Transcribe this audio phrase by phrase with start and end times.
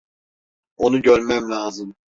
[0.77, 1.95] Onu görmem lazım.